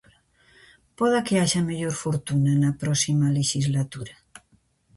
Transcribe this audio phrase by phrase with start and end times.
[0.97, 4.13] Poda que haxa mellor fortuna na próxima lexislatura.